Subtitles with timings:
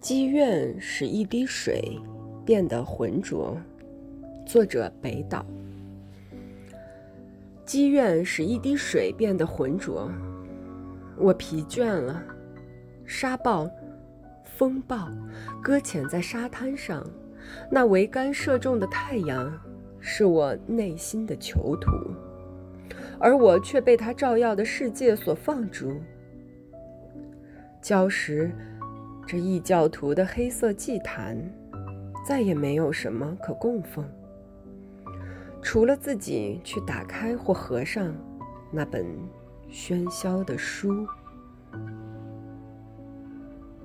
[0.00, 1.98] 积怨使一滴水
[2.44, 3.56] 变得浑浊。
[4.46, 5.44] 作者北岛。
[7.64, 10.08] 积怨使一滴水变得浑浊，
[11.16, 12.22] 我疲倦了。
[13.04, 13.68] 沙暴、
[14.44, 15.10] 风暴
[15.62, 17.04] 搁浅在沙滩上，
[17.70, 19.52] 那桅杆射中的太阳
[19.98, 21.90] 是我内心的囚徒，
[23.18, 26.00] 而我却被它照耀的世界所放逐。
[27.82, 28.50] 礁石。
[29.28, 31.36] 这异教徒的黑色祭坛，
[32.26, 34.02] 再也没有什么可供奉，
[35.60, 38.10] 除了自己去打开或合上
[38.72, 39.04] 那本
[39.70, 41.06] 喧嚣的书。